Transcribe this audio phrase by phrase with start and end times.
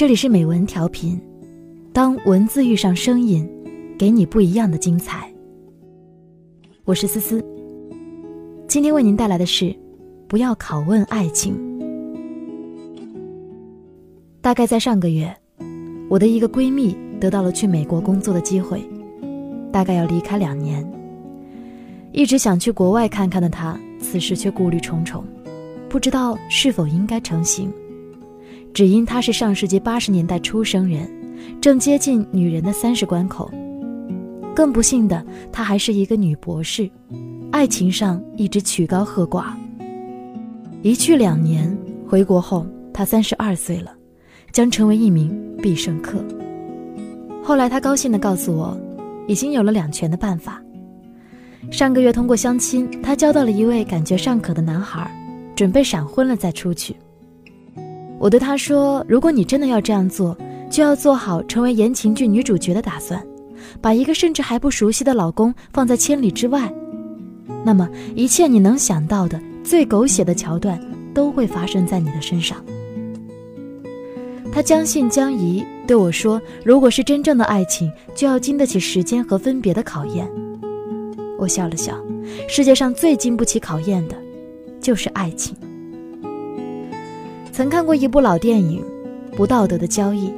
[0.00, 1.20] 这里是美文调频，
[1.92, 3.46] 当文字遇上声音，
[3.98, 5.30] 给你不一样的精彩。
[6.86, 7.44] 我是思思，
[8.66, 9.76] 今天为您带来的是：
[10.26, 11.54] 不要拷问爱情。
[14.40, 15.36] 大概在上个月，
[16.08, 18.82] 我的一个闺蜜得到了去美国工作的机会，
[19.70, 20.82] 大概要离开两年。
[22.10, 25.22] 一直想去国外看看的她，此时却顾虑重重，
[25.90, 27.70] 不知道是否应该成行。
[28.72, 31.10] 只因她是上世纪八十年代出生人，
[31.60, 33.50] 正接近女人的三十关口。
[34.54, 36.90] 更不幸的，她还是一个女博士，
[37.50, 39.46] 爱情上一直曲高和寡。
[40.82, 43.92] 一去两年，回国后她三十二岁了，
[44.52, 45.30] 将成为一名
[45.62, 46.24] 必胜客。
[47.42, 48.78] 后来她高兴地告诉我，
[49.26, 50.62] 已经有了两全的办法。
[51.70, 55.10] 上个月通过相亲，她交到了一位感觉尚可的男孩，
[55.54, 56.96] 准备闪婚了再出去。
[58.20, 60.36] 我对他说：“如果你真的要这样做，
[60.70, 63.26] 就要做好成为言情剧女主角的打算，
[63.80, 66.70] 把一个甚至还不熟悉的老公放在千里之外，
[67.64, 70.78] 那么一切你能想到的最狗血的桥段
[71.14, 72.62] 都会发生在你的身上。”
[74.52, 80.30] 他将信将疑对我说：“如果是真正的爱情，就要经得起时间和分别的考验。”
[81.38, 81.98] 我笑了笑
[82.50, 84.16] ：“世界上最经不起考验的，
[84.78, 85.56] 就是爱情。”
[87.60, 88.82] 曾看过一部老电影
[89.36, 90.28] 《不道德的交易》，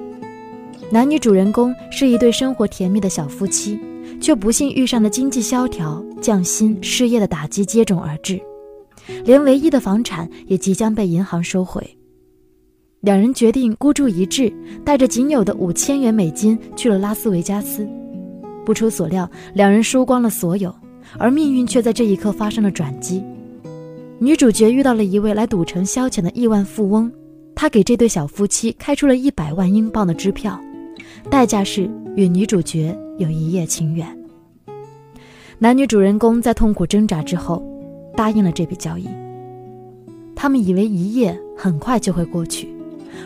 [0.90, 3.78] 男女主人公是一对生活甜蜜的小夫妻，
[4.20, 8.40] 却不幸遇上了经济萧条、降薪、失业的打击接踵而至，
[9.24, 11.80] 连唯一的房产也即将被银行收回。
[13.02, 14.52] 两人决定孤注一掷，
[14.84, 17.88] 带着仅有的五千元美金去了拉斯维加斯。
[18.66, 20.74] 不出所料，两人输光了所有，
[21.18, 23.22] 而命运却在这一刻发生了转机。
[24.22, 27.10] 女主角遇到了一位来赌城消遣的亿万富翁，
[27.56, 30.56] 他给这对小夫妻开出了一百万英镑的支票，
[31.28, 34.06] 代价是与女主角有一夜情缘。
[35.58, 37.60] 男女主人公在痛苦挣扎之后，
[38.16, 39.08] 答应了这笔交易。
[40.36, 42.72] 他们以为一夜很快就会过去，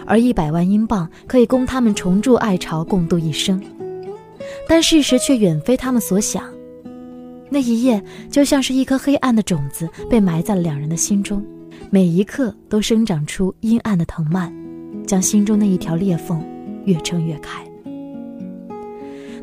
[0.06, 3.62] 而一百万英镑可以供他们重铸爱巢，共度一生。
[4.66, 6.42] 但事实却远非他们所想。
[7.56, 11.42] 那一夜就像是一颗黑暗的种子被埋在了两人的心中，
[11.88, 14.52] 每一刻都生长出阴暗的藤蔓，
[15.06, 16.44] 将心中那一条裂缝
[16.84, 17.64] 越撑越开。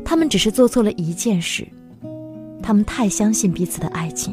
[0.04, 1.66] 他们只是做错了一件事，
[2.62, 4.32] 他们太相信彼此的爱情，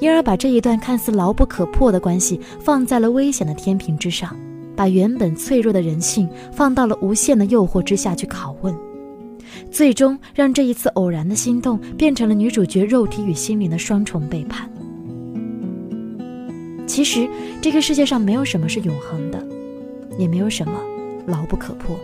[0.00, 4.36] 因而把这一段看似牢不可破的关系放在了危险的天平之上，
[4.76, 8.74] 把原本脆弱的人性放到了无限的诱惑之下去拷问。
[9.70, 14.68] 最终让这一次偶然的心动变成了女主角肉体与心灵的双重背叛。
[16.86, 17.28] 其实，
[17.60, 19.44] 这个世界上没有什么是永恒的，
[20.18, 20.78] 也没有什么
[21.26, 21.96] 牢不可破。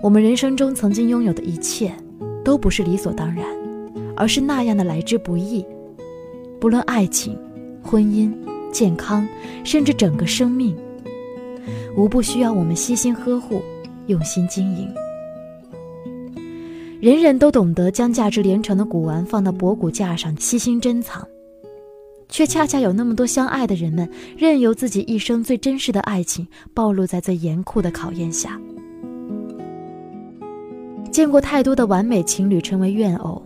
[0.00, 1.92] 我们人生中曾经拥有的一切，
[2.44, 3.44] 都不是理所当然，
[4.16, 5.64] 而是那样的来之不易。
[6.60, 7.36] 不论爱情、
[7.82, 8.32] 婚姻、
[8.70, 9.26] 健康，
[9.64, 10.76] 甚至整个生命，
[11.96, 13.60] 无不需要我们悉心呵护、
[14.06, 14.88] 用心经营。
[17.04, 21.22] 人人都懂得将价值连城的古玩放到博古架上悉心珍藏，
[22.30, 28.58] 却恰恰有那么多相爱的人们任由自己一生最真实的爱情暴露在最严酷的考验下。
[31.12, 33.42] 见过太多的完美情侣成为怨偶，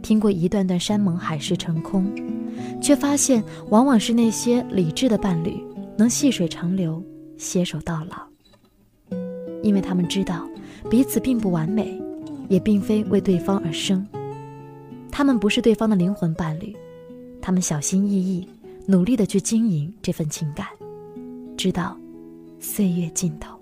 [0.00, 2.10] 听过一段段山盟海誓成空，
[2.80, 5.62] 却发现往往是那些理智的伴侣
[5.98, 7.04] 能细水长流，
[7.36, 9.16] 携手到老，
[9.62, 10.48] 因为他们知道
[10.88, 12.01] 彼此并不完美。
[12.48, 14.06] 也并非为对方而生，
[15.10, 16.74] 他们不是对方的灵魂伴侣，
[17.40, 18.46] 他们小心翼翼、
[18.86, 20.66] 努力的去经营这份情感，
[21.56, 21.96] 直到
[22.58, 23.61] 岁月尽头。